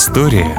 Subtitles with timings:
[0.00, 0.56] История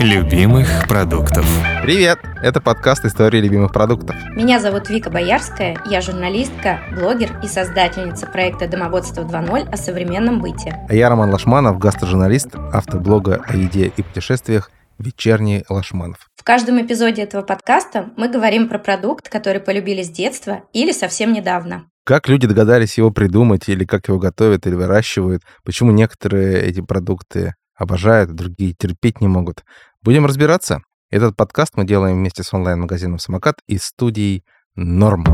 [0.00, 1.44] любимых продуктов.
[1.82, 2.20] Привет!
[2.42, 4.16] Это подкаст «История любимых продуктов».
[4.34, 10.74] Меня зовут Вика Боярская, я журналистка, блогер и создательница проекта «Домоводство 2.0» о современном быте.
[10.88, 16.26] А я Роман Лашманов, гастрожурналист, автор блога о еде и путешествиях «Вечерний Лашманов».
[16.34, 21.34] В каждом эпизоде этого подкаста мы говорим про продукт, который полюбили с детства или совсем
[21.34, 21.90] недавно.
[22.04, 27.52] Как люди догадались его придумать, или как его готовят, или выращивают, почему некоторые эти продукты
[27.78, 29.64] обожают, другие терпеть не могут.
[30.02, 30.82] Будем разбираться.
[31.10, 35.24] Этот подкаст мы делаем вместе с онлайн-магазином «Самокат» и студией «Норм».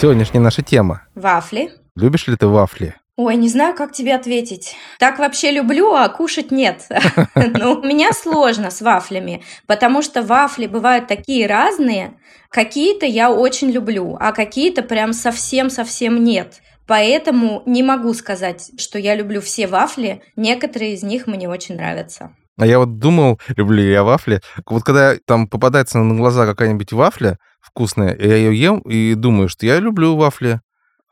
[0.00, 1.02] Сегодняшняя наша тема.
[1.14, 1.72] Вафли.
[1.96, 2.94] Любишь ли ты вафли?
[3.16, 4.74] Ой, не знаю, как тебе ответить.
[4.98, 6.88] Так вообще люблю, а кушать нет.
[7.34, 12.14] Но у меня сложно с вафлями, потому что вафли бывают такие разные.
[12.48, 16.62] Какие-то я очень люблю, а какие-то прям совсем-совсем нет.
[16.86, 20.22] Поэтому не могу сказать, что я люблю все вафли.
[20.36, 22.34] Некоторые из них мне очень нравятся.
[22.58, 24.40] А я вот думал, люблю я вафли.
[24.66, 29.64] Вот когда там попадается на глаза какая-нибудь вафля вкусная, я ее ем и думаю, что
[29.64, 30.60] я люблю вафли.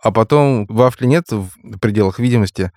[0.02, 2.72] А потом вафли нет в пределах видимости,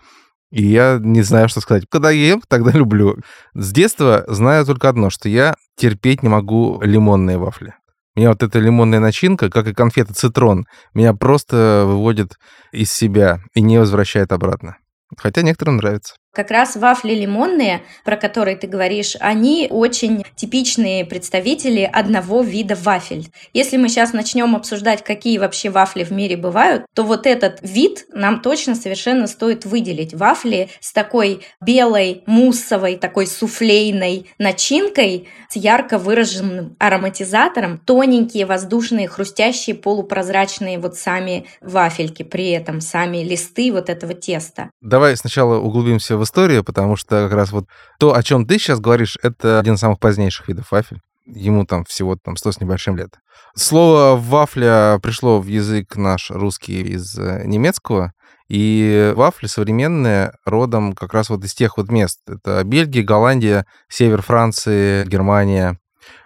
[0.54, 1.86] и я не знаю, что сказать.
[1.90, 3.18] Когда ем, тогда люблю.
[3.56, 7.74] С детства знаю только одно, что я терпеть не могу лимонные вафли.
[8.16, 12.38] Меня вот эта лимонная начинка, как и конфета цитрон, меня просто выводит
[12.72, 14.78] из себя и не возвращает обратно.
[15.18, 16.16] Хотя некоторым нравится.
[16.34, 23.28] Как раз вафли лимонные, про которые ты говоришь, они очень типичные представители одного вида вафель.
[23.54, 28.08] Если мы сейчас начнем обсуждать, какие вообще вафли в мире бывают, то вот этот вид
[28.12, 30.16] нам точно совершенно стоит выделить.
[30.16, 39.76] Вафли с такой белой, муссовой, такой суфлейной начинкой, с ярко выраженным ароматизатором, тоненькие, воздушные, хрустящие,
[39.76, 44.72] полупрозрачные вот сами вафельки при этом, сами листы вот этого теста.
[44.82, 47.66] Давай сначала углубимся в историю, потому что как раз вот
[48.00, 51.00] то, о чем ты сейчас говоришь, это один из самых позднейших видов вафель.
[51.26, 53.16] Ему там всего там 100 с небольшим лет.
[53.56, 58.14] Слово «вафля» пришло в язык наш русский из э, немецкого,
[58.50, 62.20] и вафли современные родом как раз вот из тех вот мест.
[62.28, 65.80] Это Бельгия, Голландия, север Франции, Германия.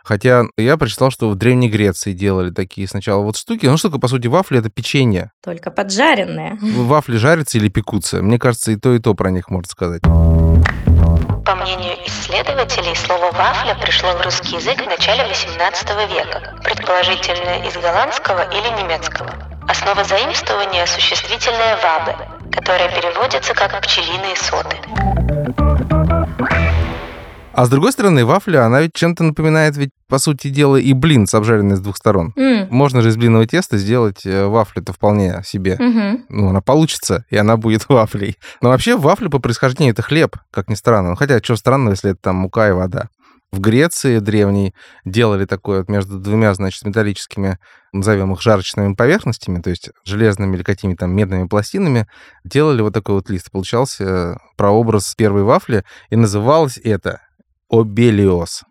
[0.03, 3.65] Хотя я прочитал, что в Древней Греции делали такие сначала вот штуки.
[3.65, 5.31] Ну, что такое, по сути, вафли— это печенье.
[5.43, 6.57] Только поджаренное.
[6.61, 8.21] Вафли жарятся или пекутся.
[8.21, 10.01] Мне кажется, и то, и то про них можно сказать.
[10.03, 17.73] По мнению исследователей, слово «вафля» пришло в русский язык в начале XVIII века, предположительно из
[17.75, 19.33] голландского или немецкого.
[19.67, 22.17] Основа заимствования– существительное «вабе»,
[22.51, 24.77] которое переводится как «пчелиные соты».
[27.57, 31.25] А с другой стороны, вафля, она ведь чем-то напоминает ведь, по сути дела, и блин
[31.25, 32.31] с обжаренный с двух сторон.
[32.35, 35.75] М, Можно же из блинного теста сделать э, вафлю-то вполне себе.
[35.79, 36.25] мгм.
[36.29, 38.37] Ну, она получится, и она будет вафлей.
[38.61, 41.09] Но вообще вафля по происхождению это хлеб, как ни странно.
[41.09, 43.09] Ну, хотя, что странного, если это там мука и вода.
[43.51, 47.57] В Греции древней делали такое вот между двумя, значит, металлическими,
[47.91, 52.05] назовем их жарочными поверхностями, то есть железными или какими-то там медными пластинами,
[52.43, 53.49] делали вот такой вот лист.
[53.49, 57.21] Получался э, прообраз первой вафли, и называлось это
[57.69, 58.63] обелиос.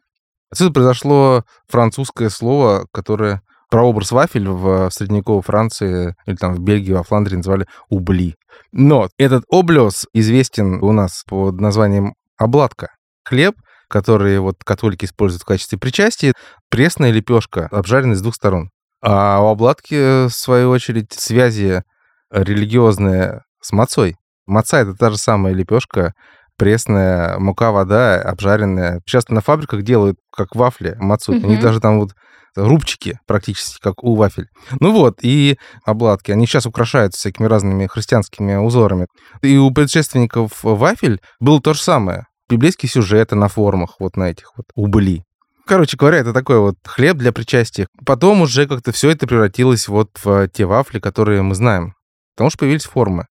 [0.51, 7.03] Отсюда произошло французское слово, которое прообраз вафель в средневековой Франции или там в Бельгии, во
[7.03, 8.37] Фландрии называли убли.
[8.73, 12.91] Но этот облиос известен у нас под названием обладка.
[13.25, 13.57] Хлеб,
[13.89, 16.33] который вот католики используют в качестве причастия,
[16.71, 18.71] пресная лепешка, обжаренная с двух сторон.
[19.03, 21.83] А у обладки, в свою очередь, связи
[22.31, 24.17] религиозные с мацой.
[24.47, 26.15] Маца— это та же самая лепешка,
[26.57, 29.01] пресная мука, вода, обжаренная.
[29.05, 31.33] Часто на фабриках делают как вафли, мацу.
[31.33, 32.15] У них даже там вот
[32.57, 34.49] рубчики практически, как у вафель.
[34.81, 36.33] Ну вот, и обладки.
[36.33, 39.07] Они сейчас украшаются всякими разными христианскими узорами.
[39.43, 42.27] И у предшественников вафель было то же самое.
[42.49, 45.25] Библейские сюжеты на формах, вот на этих вот убыли.
[45.67, 47.89] Короче говоря, это такой вот хлеб для причастия.
[48.05, 51.95] Потом уже как-то все это превратилось вот в те вафли, которые мы знаем.
[52.37, 53.27] Потому что появились формы.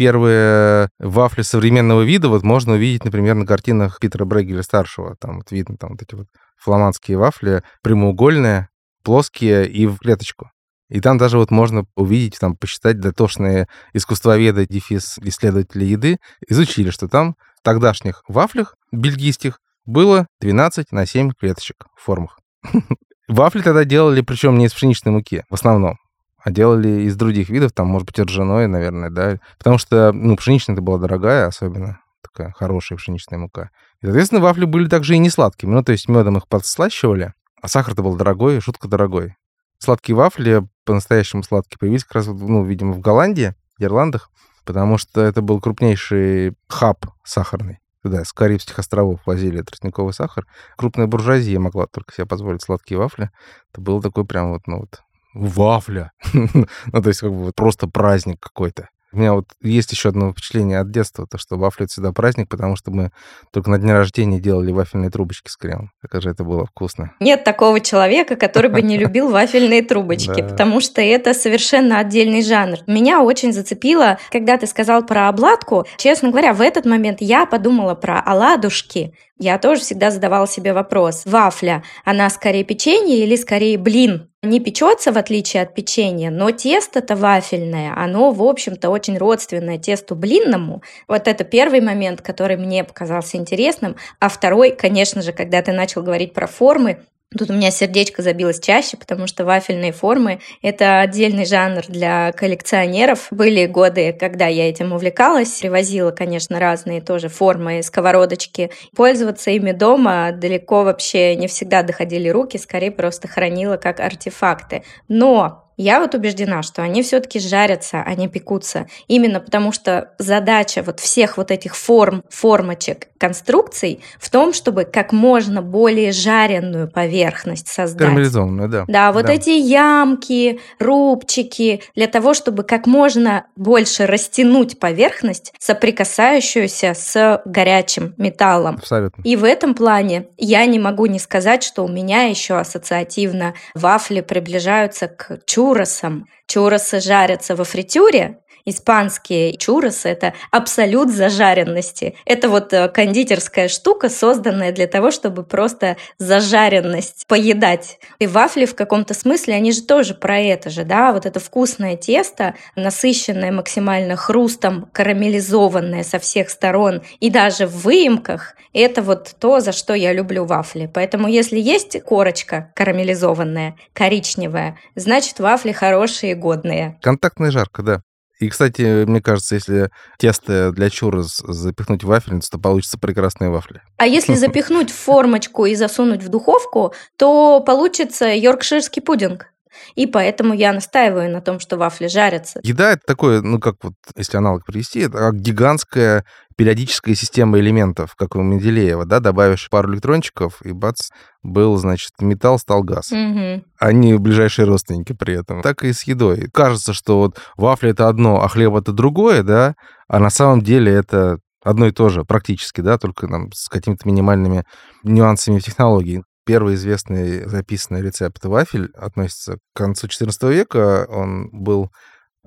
[0.00, 5.14] Первые вафли современного вида вот можно увидеть, например, на картинах Питера Брегеля-старшего.
[5.16, 6.26] Там вот видно там вот эти вот
[6.56, 8.70] фламандские вафли, прямоугольные,
[9.04, 10.52] плоские и в клеточку.
[10.88, 16.16] И там даже вот можно увидеть, там, посчитать дотошные искусствоведы, дефис исследователи еды,
[16.48, 22.38] изучили, что там в тогдашних вафлях бельгийских было 12 на 7 клеточек в формах.
[23.28, 25.98] Вафли тогда делали, причем не из пшеничной муки, в основном,
[26.42, 30.82] а делали из других видов, там, может быть, ржаной, наверное, да, потому что, ну, пшеничная-то
[30.82, 33.70] была дорогая, особенно такая хорошая пшеничная мука.
[34.00, 37.68] И, соответственно, вафли были также и не сладкими, ну, то есть медом их подслащивали, а
[37.68, 39.36] сахар-то был дорогой, шутка дорогой.
[39.78, 44.30] Сладкие вафли, по-настоящему сладкие, появились как раз, ну, видимо, в Голландии, Нидерландах,
[44.64, 47.78] потому что это был крупнейший хаб сахарный.
[48.02, 50.46] Туда с Карибских островов возили тростниковый сахар.
[50.76, 53.30] Крупная буржуазия могла только себе позволить сладкие вафли.
[53.72, 55.02] Это было такой прям вот, ну вот,
[55.34, 56.12] вафля.
[56.32, 58.88] ну, то есть как бы вот просто праздник какой-то.
[59.12, 62.48] У меня вот есть еще одно впечатление от детства, то, что вафли это всегда праздник,
[62.48, 63.10] потому что мы
[63.52, 65.90] только на день рождения делали вафельные трубочки с кремом.
[66.08, 67.12] Как же это было вкусно.
[67.18, 72.78] Нет такого человека, который бы не любил вафельные трубочки, потому что это совершенно отдельный жанр.
[72.86, 75.86] Меня очень зацепило, когда ты сказал про обладку.
[75.96, 79.12] Честно говоря, в этот момент я подумала про оладушки.
[79.42, 81.22] Я тоже всегда задавала себе вопрос.
[81.24, 84.28] Вафля, она скорее печенье или скорее блин?
[84.42, 90.14] Не печется, в отличие от печенья, но тесто-то вафельное, оно, в общем-то, очень родственное тесту
[90.14, 90.82] блинному.
[91.08, 93.96] Вот это первый момент, который мне показался интересным.
[94.18, 97.00] А второй, конечно же, когда ты начал говорить про формы,
[97.38, 103.28] Тут у меня сердечко забилось чаще, потому что вафельные формы– это отдельный жанр для коллекционеров.
[103.30, 108.72] Были годы, когда я этим увлекалась, привозила, конечно, разные тоже формы, сковородочки.
[108.96, 114.82] Пользоваться ими дома далеко вообще не всегда доходили руки, скорее просто хранила как артефакты.
[115.06, 118.86] Но я вот убеждена, что они все-таки жарятся, а не пекутся.
[119.08, 125.12] Именно потому что задача вот всех вот этих форм, формочек, конструкций в том, чтобы как
[125.12, 128.08] можно более жареную поверхность создать.
[128.08, 128.84] Карамелизованную, да.
[128.88, 137.42] Да, вот эти ямки, рубчики, для того, чтобы как можно больше растянуть поверхность, соприкасающуюся с
[137.44, 138.76] горячим металлом.
[138.76, 139.22] Абсолютно.
[139.22, 144.20] И в этом плане я не могу не сказать, что у меня еще ассоциативно вафли
[144.22, 145.38] приближаются к
[145.70, 146.26] чуросам.
[146.46, 148.38] Чуросы жарятся во фритюре,
[148.70, 152.14] Испанские чуросы– это абсолют зажаренности.
[152.24, 157.98] Это вот э, кондитерская штука, созданная для того, чтобы просто зажаренность поедать.
[158.20, 161.96] И вафли в каком-то смысле, они же тоже про это же, да, вот это вкусное
[161.96, 169.58] тесто, насыщенное максимально хрустом, карамелизованное со всех сторон и даже в выемках, это вот то,
[169.58, 170.88] за что я люблю вафли.
[170.92, 176.98] Поэтому если есть корочка карамелизованная, коричневая, значит вафли хорошие и годные.
[177.02, 178.02] Контактная жарка, да.
[178.40, 183.82] И, кстати, мне кажется, если тесто для чурос запихнуть в вафельницу, то получится прекрасные вафли.
[183.98, 189.49] А если запихнуть в формочку и засунуть в духовку, то получится йоркширский пудинг.
[189.94, 192.60] И поэтому я настаиваю на том, что вафли жарятся.
[192.62, 196.24] Еда— это такое, ну, как вот, если аналог привести, это как гигантская
[196.56, 201.08] периодическая система элементов, как у Менделеева, да, добавишь пару электрончиков, и бац,
[201.42, 203.12] был, значит, металл, стал газ.
[203.12, 203.64] Мгм.
[203.78, 205.62] Они ближайшие родственники при этом.
[205.62, 206.50] Так и с едой.
[206.52, 209.74] Кажется, что вот вафля— это одно, а хлеб— это другое, да,
[210.06, 214.06] а на самом деле это одно и то же практически, да, только там, с какими-то
[214.06, 214.64] минимальными
[215.02, 216.22] нюансами в технологии.
[216.50, 221.06] Первый известный записанный рецепт вафель относится к концу XIV века.
[221.08, 221.92] Он был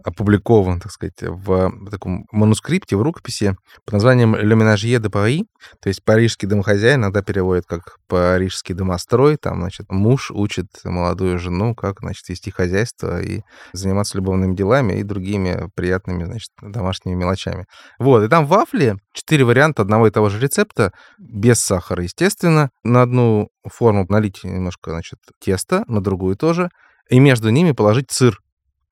[0.03, 3.55] опубликован, так сказать, в таком манускрипте, в рукописи
[3.85, 5.45] под названием «Le Ménagier Paris»,
[5.81, 11.75] то есть «Парижский домохозяин», иногда переводят как «Парижский домострой», там, значит, муж учит молодую жену,
[11.75, 13.41] как, значит, вести хозяйство и
[13.73, 17.65] заниматься любовными делами и другими приятными, значит, домашними мелочами.
[17.99, 22.69] Вот, и там вафли, четыре варианта одного и того же рецепта, без сахара, естественно.
[22.83, 26.69] На одну форму налить немножко, значит, теста, на другую тоже,
[27.09, 28.39] и между ними положить сыр.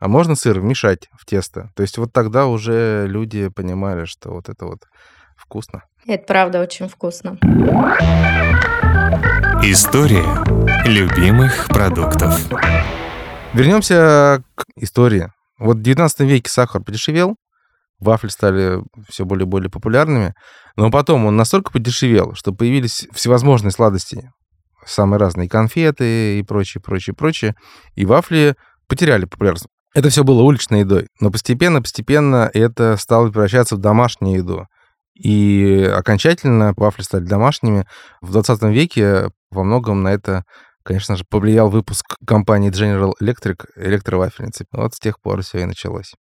[0.02, 1.70] А можно сыр вмешать в тесто.
[1.76, 4.80] То есть вот тогда уже люди понимали, что вот это вот
[5.38, 5.84] вкусно.
[6.08, 7.38] Это правда очень вкусно.
[9.62, 10.26] История
[10.88, 12.42] любимых продуктов.
[13.54, 15.32] Вернемся к истории.
[15.60, 17.36] Вот в 19 веке сахар подешевел,
[18.00, 20.34] вафли стали все более и более популярными,
[20.76, 24.32] но потом он настолько подешевел, что появились всевозможные сладости,
[24.84, 27.54] самые разные, конфеты и прочее, прочее, прочее,
[27.94, 28.56] и вафли
[28.88, 29.68] потеряли популярность.
[29.94, 34.68] Это все было уличной едой, но постепенно-постепенно это стало превращаться в домашнюю еду.
[35.16, 37.86] И окончательно вафли стали домашними.
[38.22, 40.44] В 20 веке во многом на это,
[40.84, 44.66] конечно же, повлиял выпуск компании General Electric электровафельницы.
[44.72, 46.14] Вот с тех пор все и началось.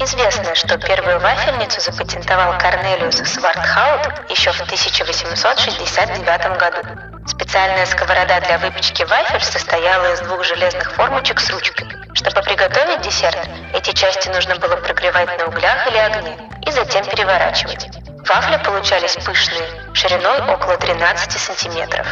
[0.00, 6.78] Известно, что первую вафельницу запатентовал Корнелиус Свартхаут еще в 1869 году.
[7.26, 11.97] Специальная сковорода для выпечки вафель состояла из двух железных формочек с ручкой.
[12.14, 17.88] Чтобы приготовить десерт, эти части нужно было прогревать на углях или огне и затем переворачивать.
[18.28, 22.06] Вафли получались пышные, шириной около 13 сантиметров.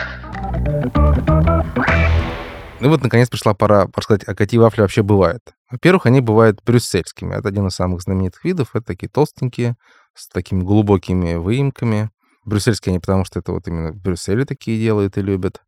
[2.79, 5.43] Ну вот, наконец, пришла пора рассказать, а какие вафли вообще бывают.
[5.71, 7.35] Во-первых, они бывают брюссельскими.
[7.35, 8.71] Это один из самых знаменитых видов.
[8.75, 9.77] Это такие толстенькие,
[10.15, 12.11] с такими глубокими выемками.
[12.45, 15.63] Брюссельские они потому, что это вот именно в Брюсселе такие делают и любят.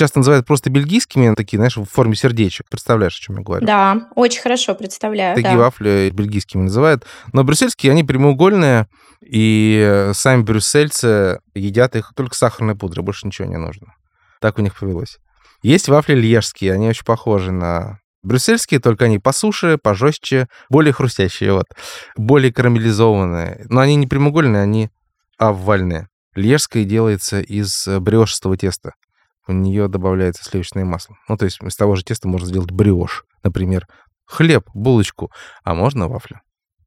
[0.00, 2.66] Часто называют просто бельгийскими, такие, знаешь, в форме сердечек.
[2.68, 3.66] Представляешь, о чем я говорю?
[3.66, 5.36] Да, очень хорошо представляю.
[5.36, 5.58] Такие да.
[5.58, 7.04] вафли бельгийскими называют.
[7.32, 8.88] Но брюссельские, они прямоугольные,
[9.20, 13.94] и сами брюссельцы едят их только сахарной пудрой, больше ничего не нужно.
[14.40, 15.18] Так у них повелось.
[15.62, 21.52] Есть вафли льежские, они очень похожи на брюссельские, только они по суше, пожестче, более хрустящие,
[21.52, 21.66] вот,
[22.16, 23.66] более карамелизованные.
[23.68, 24.90] Но они не прямоугольные, они
[25.36, 26.08] овальные.
[26.34, 28.94] Льежская делается из бриошистого теста.
[29.50, 31.16] В нее добавляется сливочное масло.
[31.28, 33.88] Ну, то есть из того же теста можно сделать бриош, например,
[34.24, 35.32] хлеб, булочку,
[35.64, 36.40] а можно вафлю.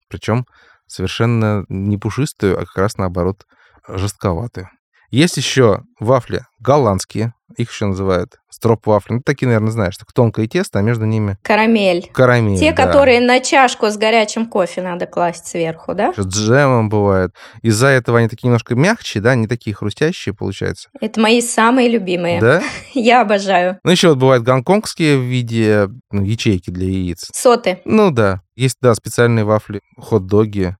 [0.07, 0.45] Причем
[0.87, 3.45] совершенно не пушистую, а как раз наоборот
[3.85, 4.69] жестковатую.
[5.13, 9.13] Есть еще вафли голландские, их еще называют строп-вафли.
[9.13, 12.09] Ну, такие, наверное, знаешь, так тонкое тесто, а между ними Карамель.
[12.11, 12.57] карамель.
[12.57, 12.83] Те, да.
[12.83, 16.13] которые на чашку с горячим кофе надо класть сверху, да?
[16.17, 17.31] С джемом бывают.
[17.61, 20.89] Из-за этого они такие немножко мягче, да, не такие хрустящие получаются.
[20.99, 22.41] Это мои самые любимые.
[22.41, 22.63] Да?
[22.95, 23.77] Я обожаю.
[23.83, 27.29] Ну, еще вот бывают гонконгские в виде ну, ячейки для яиц.
[27.31, 27.81] Соты.
[27.85, 30.75] Ну да, есть, да, специальные вафли, хот-доги.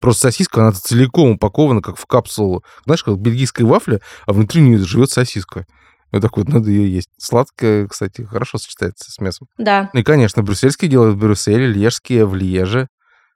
[0.00, 2.62] Просто сосиска, она целиком упакована, как в капсулу.
[2.84, 5.66] Знаешь, как бельгийская вафля, а внутри нее живет сосиска.
[6.12, 7.10] Вот так вот надо ее есть.
[7.18, 9.48] Сладкое, кстати, хорошо сочетается с мясом.
[9.58, 9.90] Да.
[9.92, 12.88] И, конечно, брюссельские делают в Брюсселе, льежские в Льеже,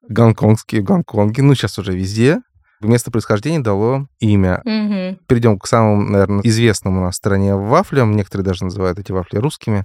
[0.09, 2.38] гонконгские в Гонконге, ну, сейчас уже везде.
[2.81, 4.61] Место происхождения дало имя.
[4.64, 5.19] Мгм.
[5.28, 8.16] Перейдем к самому, наверное, известному у нас в стране вафлям.
[8.16, 9.85] Некоторые даже называют эти вафли русскими.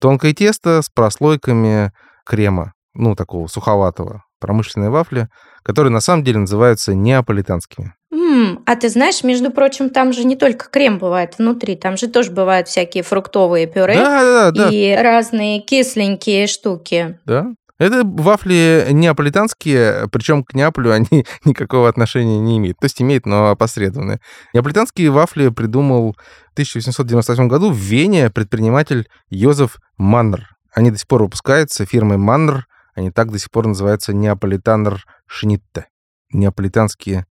[0.00, 1.92] Тонкое тесто с прослойками
[2.26, 4.24] крема, ну, такого суховатого.
[4.42, 5.28] Промышленные вафли,
[5.62, 7.94] которые на самом деле называются неаполитанскими.
[8.12, 12.08] М, а ты знаешь, между прочим, там же не только крем бывает внутри, там же
[12.08, 17.18] тоже бывают всякие фруктовые пюре Да, да, да, и разные кисленькие штуки.
[17.24, 17.46] да.
[17.78, 22.78] Это вафли неаполитанские, причем к Неаполю они никакого отношения не имеют.
[22.78, 24.20] То есть имеют, но опосредованные.
[24.54, 26.12] Неаполитанские вафли придумал
[26.50, 30.50] в 1898 году в Вене предприниматель Йозеф Маннер.
[30.72, 32.66] Они до сих пор выпускаются фирмой Маннер.
[32.94, 35.86] Они так до сих пор называются неаполитанер шнитте.
[36.32, 37.26] Неаполитанские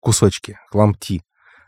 [0.00, 1.22] кусочки, ламти.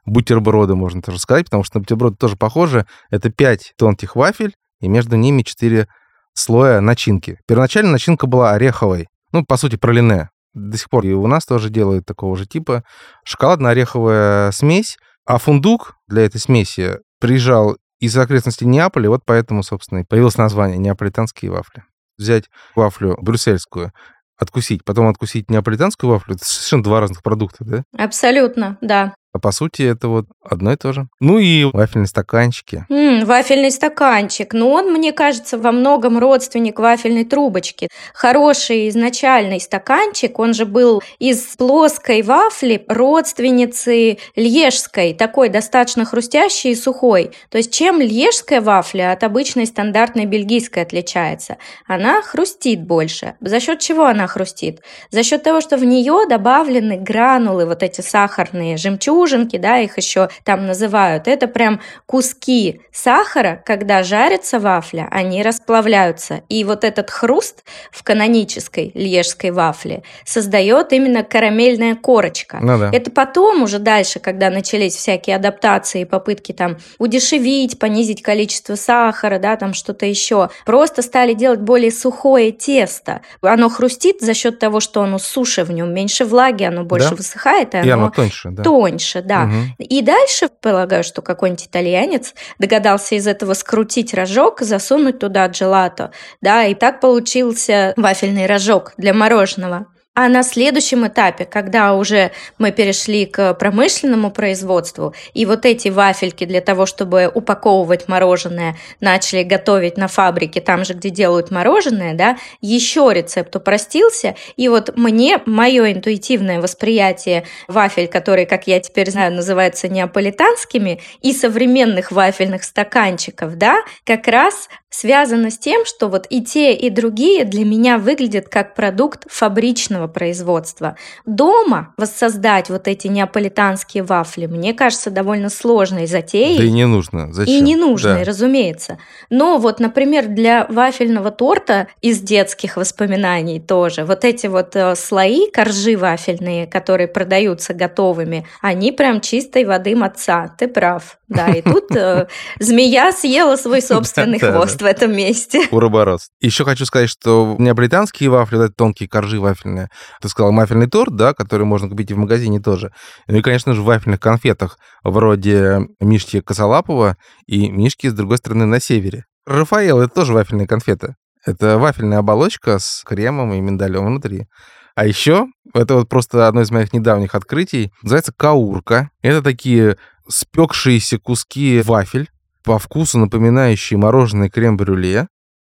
[0.05, 2.87] Бутерброды, можно тоже сказать, потому что на бутерброды тоже похоже.
[3.11, 5.87] Это 5 тонких вафель, и между ними 4
[6.35, 7.39] слоя начинки.
[7.47, 10.31] Первоначально начинка была ореховой, ну, по сути, пролине.
[10.55, 12.85] До сих пор и у нас тоже делают такого же типа.
[13.25, 20.05] Шоколадно-ореховая смесь, а фундук для этой смеси приезжал из окрестностей Неаполя, вот поэтому, собственно, и
[20.05, 21.85] появилось название «неаполитанские вафли».
[22.23, 23.93] Взять вафлю брюссельскую,
[24.38, 27.83] откусить, потом откусить неаполитанскую вафлю, это совершенно два разных продукта, да?
[27.97, 29.14] Абсолютно, да.
[29.35, 31.09] А по сути это вот одно и то же.
[31.19, 32.85] Ну и вафельные стаканчики.
[32.91, 34.53] М, вафельный стаканчик.
[34.53, 37.89] Но он, мне кажется, во многом родственник вафельной трубочки.
[38.12, 46.75] Хороший изначальный стаканчик, он же был из плоской вафли, родственницы льежской, такой достаточно хрустящий и
[46.75, 47.31] сухой.
[47.49, 51.57] То есть чем льежская вафля от обычной стандартной бельгийской отличается?
[51.87, 53.35] Она хрустит больше.
[53.41, 54.83] За счет чего она хрустит?
[55.11, 58.77] За счет того, что в нее добавлены гранулы, вот эти сахарные
[59.26, 61.29] жемчужинки, да, их еще там называют.
[61.29, 66.43] Это прям куски сахара, когда жарится вафля, они расплавляются.
[66.49, 72.59] И вот этот хруст в канонической льежской вафле создает именно карамельная корочка.
[72.61, 72.91] Ну да.
[72.93, 79.57] Это потом уже дальше, когда начались всякие адаптации, попытки там удешевить, понизить количество сахара, да,
[79.57, 83.23] там что-то еще, просто стали делать более сухое тесто.
[83.41, 87.17] Оно хрустит за счет того, что оно суше в нем, меньше влаги, оно больше Да.
[87.17, 88.62] высыхает, и, И оно оно тоньше, да.
[88.62, 89.45] тоньше, да.
[89.45, 89.75] Мгм.
[89.78, 96.64] И дальше, полагаю, что какой-нибудь итальянец догадался из этого скрутить рожок, засунуть туда джелато, да,
[96.64, 99.87] и так получился вафельный рожок для мороженого.
[100.14, 106.45] А на следующем этапе, когда уже мы перешли к промышленному производству, и вот эти вафельки
[106.45, 112.37] для того, чтобы упаковывать мороженое, начали готовить на фабрике, там же, где делают мороженое, да,
[112.61, 119.33] еще рецепт упростился, и вот мне, мое интуитивное восприятие вафель, которые, как я теперь знаю,
[119.33, 126.42] называются неаполитанскими, и современных вафельных стаканчиков, да, как раз связано с тем, что вот и
[126.42, 130.97] те, и другие для меня выглядят как продукт фабричного производства.
[131.27, 136.59] Дома воссоздать вот эти неаполитанские вафли, мне кажется, довольно сложной затеей.
[136.59, 137.33] Да и не нужно.
[137.33, 137.55] Зачем?
[137.55, 138.25] И ненужной, Да.
[138.25, 138.99] разумеется.
[139.31, 145.51] Но вот, например, для вафельного торта из детских воспоминаний тоже, вот эти вот э, слои,
[145.51, 150.55] коржи вафельные, которые продаются готовыми, они прям чистой воды маца.
[150.59, 151.19] Ты прав.
[151.29, 152.27] Да, и тут э,
[152.61, 155.63] змея съела свой собственный хвост в этом месте.
[155.71, 156.29] Уроборос.
[156.41, 159.89] Еще хочу сказать, что неаполитанские вафли, эти тонкие коржи вафельные,
[160.21, 162.93] Ты сказал мафельный торт, да, который можно купить и в магазине тоже.
[163.27, 168.67] Ну и, конечно же, в вафельных конфетах вроде Мишки Косолапова и Мишки, с другой стороны,
[168.67, 169.25] на севере.
[169.47, 171.17] Рафаэл— это тоже вафельная конфета.
[171.45, 174.47] Это вафельная оболочка с кремом и миндалем внутри.
[174.95, 179.11] А еще, это вот просто одно из моих недавних открытий, называется каурка.
[179.23, 179.97] Это такие
[180.29, 182.31] спекшиеся куски вафель,
[182.63, 185.27] по вкусу напоминающие мороженое крем-брюле,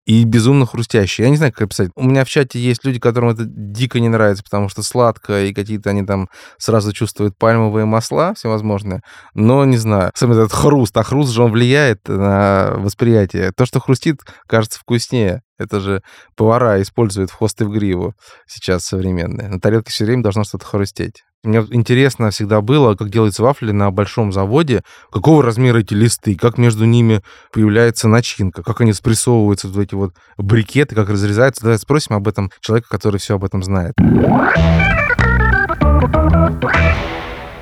[0.08, 1.26] и безумно хрустящие.
[1.26, 1.92] Я не знаю, как описать.
[1.96, 5.54] У меня в чате есть люди, которым это дико не нравится, потому что сладко, и
[5.54, 9.02] какие-то они там сразу чувствуют пальмовые масла всевозможные.
[9.34, 10.12] Но не знаю.
[10.16, 10.96] Сам этот хруст.
[10.96, 13.52] А хруст же он влияет на восприятие.
[13.52, 15.42] То, что хрустит, кажется вкуснее.
[15.60, 16.02] Это же
[16.38, 18.14] повара используют в хвост и в гриву
[18.48, 19.50] сейчас современные.
[19.50, 21.24] На тарелке все время должно что-то хрустеть.
[21.48, 26.58] Мне интересно всегда было, как делаются вафли на большом заводе, какого размера эти листы, как
[26.58, 27.22] между ними
[27.54, 31.62] появляется начинка, как они спрессовываются в эти вот брикеты, как разрезаются.
[31.62, 33.94] Давайте спросим об этом человека, который все об этом знает.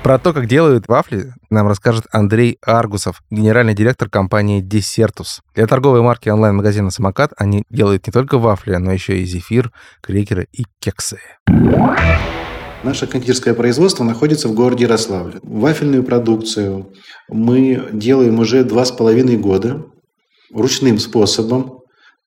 [0.01, 5.41] Про то, как делают вафли, нам расскажет Андрей Аргусов, генеральный директор компании Desertus.
[5.53, 10.47] Для торговой марки онлайн-магазина «Самокат» они делают не только вафли, но еще и зефир, крекеры
[10.51, 11.19] и кексы.
[12.85, 15.39] Наше кондитерское производство находится в городе Ярославле.
[15.41, 16.93] Вафельную продукцию
[17.27, 19.85] мы делаем уже два с половиной года
[20.53, 21.79] ручным способом,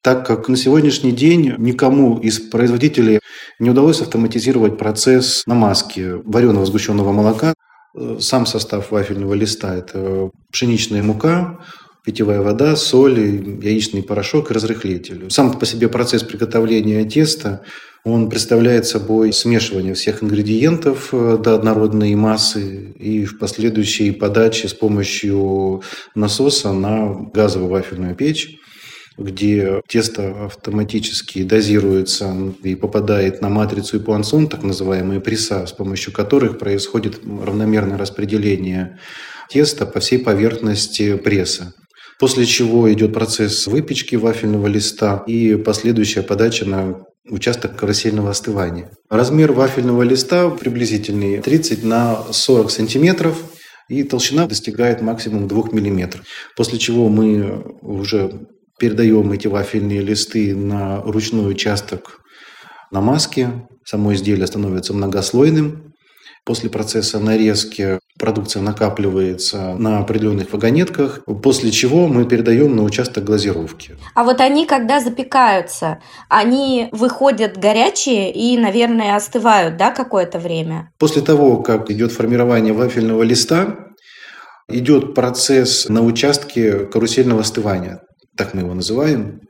[0.02, 3.20] так как на сегодняшний день никому из производителей
[3.60, 7.54] не удалось автоматизировать процесс намазки вареного сгущенного молока.
[8.18, 11.60] Сам состав вафельного листа– это пшеничная мука,
[12.04, 15.30] питьевая вода, соль, яичный порошок и разрыхлитель.
[15.30, 17.62] Сам по себе процесс приготовления теста
[18.04, 24.74] он представляет собой смешивание всех ингредиентов э, до однородной массы и в последующей подаче с
[24.74, 25.82] помощью
[26.14, 28.58] насоса на газовую вафельную печь
[29.18, 36.12] где тесто автоматически дозируется и попадает на матрицу и пуансон, так называемые пресса, с помощью
[36.12, 38.98] которых происходит равномерное распределение
[39.50, 41.74] теста по всей поверхности пресса.
[42.18, 48.90] После чего идет процесс выпечки вафельного листа и последующая подача на участок карусельного остывания.
[49.08, 53.38] Размер вафельного листа приблизительный 30 на 40 сантиметров,
[53.88, 56.22] и толщина достигает максимум 2 мм.
[56.56, 58.46] После чего мы уже
[58.78, 62.20] передаем эти вафельные листы на ручной участок
[62.90, 63.50] намазки.
[63.84, 65.94] Само изделие становится многослойным.
[66.44, 73.96] После процесса нарезки продукция накапливается на определенных вагонетках, после чего мы передаем на участок глазировки.
[74.14, 80.90] А вот они, когда запекаются, они выходят горячие и, наверное, остывают, да, какое-то время?
[80.98, 83.76] После того, как идет формирование вафельного листа,
[84.68, 88.02] идет процесс на участке карусельного остывания,
[88.36, 89.40] так мы его называем,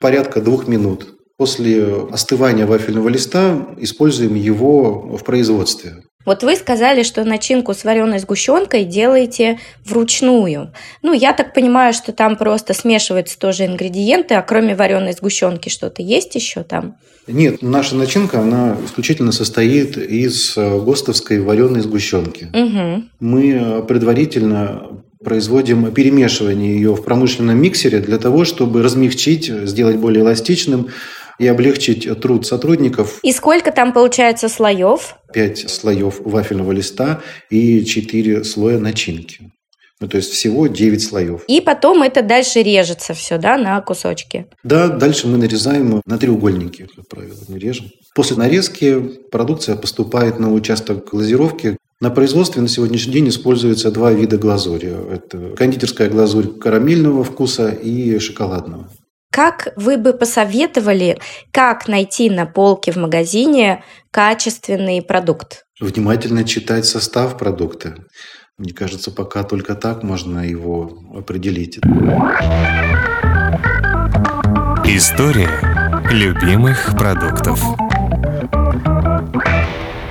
[0.00, 1.14] порядка двух минут.
[1.38, 6.02] После остывания вафельного листа используем его в производстве.
[6.26, 10.72] Вот вы сказали, что начинку с вареной сгущенкой делаете вручную.
[11.02, 16.02] Ну, я так понимаю, что там просто смешиваются тоже ингредиенты, а кроме вареной сгущенки что-то
[16.02, 16.96] есть еще там?
[17.28, 22.48] Нет, наша начинка, она исключительно состоит из э, ГОСТовской вареной сгущенки.
[22.52, 23.04] Угу.
[23.20, 24.86] Мы э, предварительно
[25.24, 30.88] производим перемешивание ее в промышленном миксере для того, чтобы размягчить, сделать более эластичным
[31.38, 33.18] и облегчить труд сотрудников.
[33.22, 35.16] И сколько там получается слоев?
[35.32, 37.20] Пять слоев вафельного листа
[37.50, 39.50] и четыре слоя начинки.
[39.98, 41.44] Ну, то есть всего 9 слоев.
[41.48, 44.46] И потом это дальше режется все, да, на кусочки?
[44.62, 47.86] Да, дальше мы нарезаем на треугольники, как правило, мы режем.
[48.14, 51.78] После нарезки продукция поступает на участок глазировки.
[51.98, 54.94] На производстве на сегодняшний день используются два вида глазури.
[55.14, 58.90] Это кондитерская глазурь карамельного вкуса и шоколадного.
[59.36, 61.18] Как вы бы посоветовали,
[61.50, 65.66] как найти на полке в магазине качественный продукт?
[65.78, 67.96] Внимательно читать состав продукта.
[68.56, 71.76] Мне кажется, пока только так можно его определить.
[74.86, 75.50] История
[76.10, 77.62] любимых продуктов.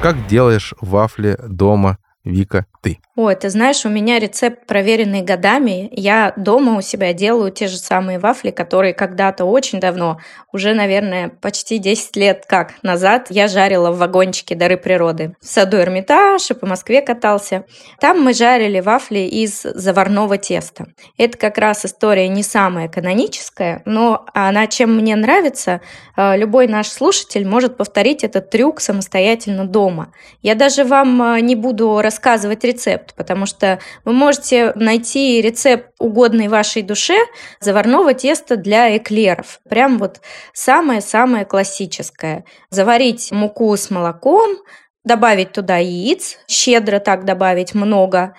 [0.03, 2.99] Как делаешь вафли дома, Вика, ты?
[3.17, 5.87] Ой, ты знаешь, у меня рецепт проверенный годами.
[5.93, 10.19] Я дома у себя делаю те же самые вафли, которые когда-то очень давно,
[10.55, 15.35] уже, наверное, почти 10 лет как назад, я жарила в вагончике «Дары природы».
[15.41, 17.65] В саду Эрмитаж и по Москве катался.
[17.99, 20.87] Там мы жарили вафли из заварного теста.
[21.17, 25.81] Это как раз история не самая каноническая, но она чем мне нравится,
[26.15, 30.13] э, любой наш слушатель может повторить этот трюк самостоятельно дома.
[30.41, 35.89] Я даже вам э, не буду рассказывать рецепт, рецепт, потому что вы можете найти рецепт
[35.99, 37.17] угодный вашей душе
[37.59, 39.59] заварного теста для эклеров.
[39.69, 40.21] Прям вот
[40.53, 42.45] самое-самое классическое.
[42.69, 44.57] Заварить муку с молоком,
[45.03, 48.35] добавить туда яиц, щедро так добавить много,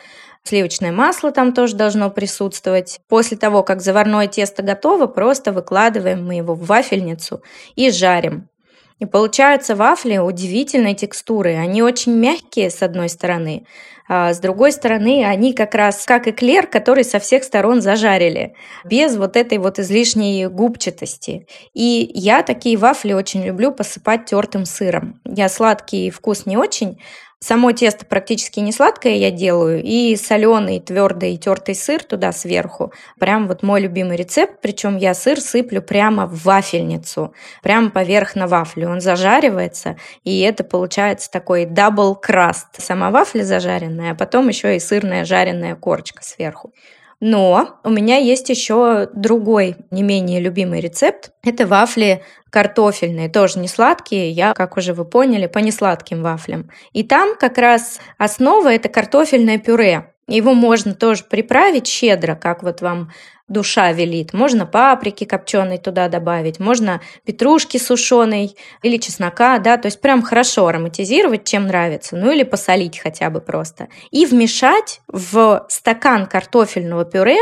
[0.48, 3.00] Сливочное масло там тоже должно присутствовать.
[3.08, 7.42] После того, как заварное тесто готово, просто выкладываем мы его в вафельницу
[7.74, 8.48] и жарим.
[8.98, 11.56] И получаются вафли удивительной текстуры.
[11.56, 13.66] Они очень мягкие, с одной стороны,
[14.08, 18.54] а с другой стороны, они как раз как эклер, который со всех сторон зажарили,
[18.84, 21.46] без вот этой вот излишней губчатости.
[21.74, 25.20] И я такие вафли очень люблю посыпать тертым сыром.
[25.24, 27.00] Я сладкий вкус не очень,
[27.38, 32.94] Само тесто практически не сладкое я делаю, и соленый, твердый, тертый сыр туда сверху.
[33.20, 38.46] Прям вот мой любимый рецепт, причем я сыр сыплю прямо в вафельницу, прямо поверх на
[38.46, 38.88] вафлю.
[38.88, 42.68] Он зажаривается, и это получается такой double crust.
[42.78, 46.72] Сама вафля зажаренная, а потом еще и сырная жареная корочка сверху.
[47.20, 51.30] Но у меня есть еще другой, не менее любимый рецепт.
[51.42, 56.70] Это вафли картофельные, тоже не сладкие, я, как уже вы поняли, по несладким вафлям.
[56.92, 60.12] И там как раз основа– это картофельное пюре.
[60.28, 63.10] Его можно тоже приправить щедро, как вот вам
[63.48, 64.32] душа велит.
[64.32, 70.66] Можно паприки копченой туда добавить, можно петрушки сушеной или чеснока, да, то есть прям хорошо
[70.66, 73.88] ароматизировать, чем нравится, ну или посолить хотя бы просто.
[74.10, 77.38] И вмешать в стакан картофельного пюре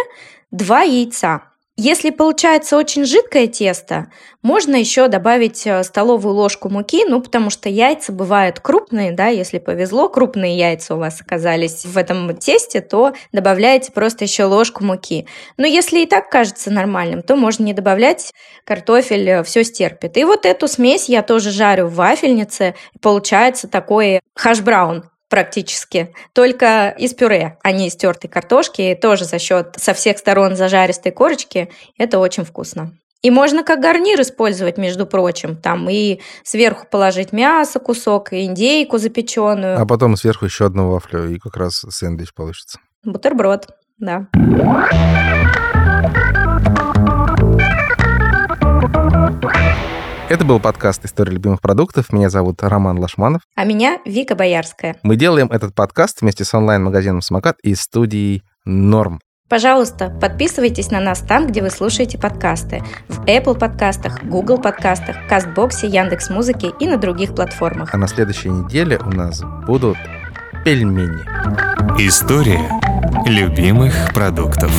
[0.51, 1.54] два яйца.
[1.77, 4.07] Если получается очень жидкое тесто,
[4.43, 9.59] можно еще добавить э, столовую ложку муки, ну, потому что яйца бывают крупные, да, если
[9.59, 15.27] повезло, крупные яйца у вас оказались в этом тесте, то добавляете просто еще ложку муки.
[15.57, 18.33] Но если и так кажется нормальным, то можно не добавлять,
[18.65, 20.17] картофель э, все стерпит.
[20.17, 27.13] И вот эту смесь я тоже жарю в вафельнице, получается такой хаш-браун практически, только из
[27.13, 31.73] пюре, а не из тертой картошки, тоже за счет со всех сторон зажаристой корочки.
[31.99, 32.93] Это очень вкусно.
[33.21, 35.57] И можно как гарнир использовать, между прочим.
[35.57, 39.77] Там и сверху положить мясо, кусок, и индейку запеченную.
[39.77, 42.79] А потом сверху еще одну вафлю, и как раз сэндвич получится.
[43.03, 44.29] Бутерброд, да.
[50.35, 52.13] Это был подкаст «История любимых продуктов».
[52.13, 53.43] Меня зовут Роман Лашманов.
[53.55, 54.97] А меня Вика Боярская.
[55.05, 59.21] Мы делаем этот подкаст вместе с онлайн-магазином «Самокат» и студией «Норм».
[59.49, 62.83] Пожалуйста, подписывайтесь на нас там, где вы слушаете подкасты.
[63.07, 67.95] В Apple подкастах, Google подкастах, Кастбоксе, Яндекс.Музыке и на других платформах.
[67.95, 69.97] А на следующей неделе у нас будут
[70.65, 71.23] пельмени.
[71.97, 72.69] История
[73.25, 74.73] любимых продуктов.